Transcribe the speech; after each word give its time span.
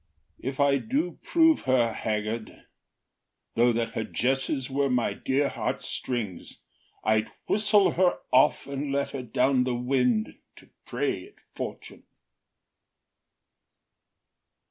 If 0.39 0.59
I 0.59 0.77
do 0.77 1.19
prove 1.21 1.61
her 1.65 1.93
haggard, 1.93 2.65
Though 3.53 3.71
that 3.71 3.91
her 3.91 4.03
jesses 4.03 4.67
were 4.67 4.89
my 4.89 5.13
dear 5.13 5.47
heartstrings, 5.47 6.63
I’d 7.03 7.29
whistle 7.47 7.91
her 7.91 8.17
off, 8.33 8.65
and 8.65 8.91
let 8.91 9.11
her 9.11 9.21
down 9.21 9.63
the 9.63 9.75
wind 9.75 10.39
To 10.55 10.71
prey 10.87 11.25
at 11.27 11.35
fortune. 11.53 12.05